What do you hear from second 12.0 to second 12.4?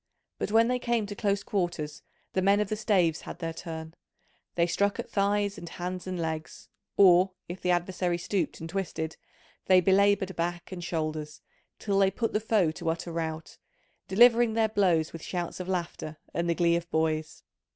put the